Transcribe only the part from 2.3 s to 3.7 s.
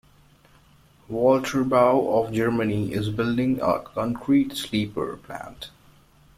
Germany is building